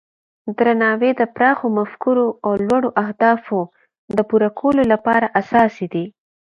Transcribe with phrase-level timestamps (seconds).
[0.57, 3.59] درناوی د پراخو مفکورو او لوړو اهدافو
[4.17, 6.05] د پوره کولو لپاره اساسي دی.